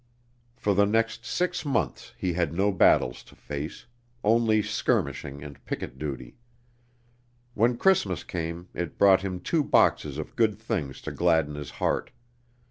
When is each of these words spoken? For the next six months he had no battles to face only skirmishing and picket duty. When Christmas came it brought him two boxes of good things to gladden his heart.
For 0.55 0.73
the 0.73 0.87
next 0.87 1.25
six 1.27 1.63
months 1.63 2.13
he 2.17 2.33
had 2.33 2.53
no 2.55 2.71
battles 2.71 3.21
to 3.25 3.35
face 3.35 3.85
only 4.23 4.63
skirmishing 4.63 5.43
and 5.43 5.63
picket 5.63 5.99
duty. 5.99 6.37
When 7.53 7.77
Christmas 7.77 8.23
came 8.23 8.69
it 8.73 8.97
brought 8.97 9.21
him 9.21 9.39
two 9.39 9.63
boxes 9.63 10.17
of 10.17 10.35
good 10.35 10.57
things 10.57 11.01
to 11.03 11.11
gladden 11.11 11.53
his 11.53 11.69
heart. 11.69 12.09